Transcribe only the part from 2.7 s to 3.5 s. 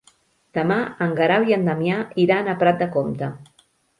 de Comte.